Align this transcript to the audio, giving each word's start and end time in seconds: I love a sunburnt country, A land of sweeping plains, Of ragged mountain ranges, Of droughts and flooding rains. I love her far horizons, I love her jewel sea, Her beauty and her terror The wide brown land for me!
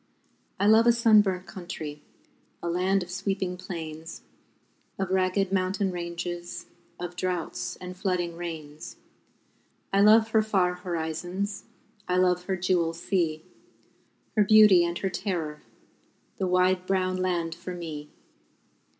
I 0.59 0.65
love 0.65 0.87
a 0.87 0.91
sunburnt 0.91 1.45
country, 1.45 2.01
A 2.63 2.67
land 2.67 3.03
of 3.03 3.11
sweeping 3.11 3.55
plains, 3.55 4.23
Of 4.97 5.11
ragged 5.11 5.51
mountain 5.53 5.91
ranges, 5.91 6.65
Of 6.99 7.15
droughts 7.15 7.75
and 7.75 7.95
flooding 7.95 8.35
rains. 8.35 8.95
I 9.93 10.01
love 10.01 10.29
her 10.29 10.41
far 10.41 10.73
horizons, 10.73 11.65
I 12.07 12.17
love 12.17 12.45
her 12.45 12.55
jewel 12.55 12.93
sea, 12.93 13.43
Her 14.35 14.43
beauty 14.43 14.83
and 14.83 14.97
her 14.97 15.09
terror 15.11 15.61
The 16.37 16.47
wide 16.47 16.87
brown 16.87 17.17
land 17.17 17.53
for 17.53 17.75
me! 17.75 18.09